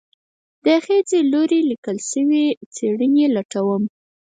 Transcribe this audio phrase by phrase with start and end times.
[0.63, 3.83] د خځې لوري ليکل شوي څېړنې لټوم